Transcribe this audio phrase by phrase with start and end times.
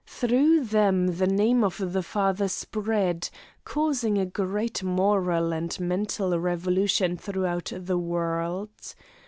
[0.07, 3.29] Through them the name of the father spread,
[3.65, 8.95] causing a great moral and mental revolution throughout the world.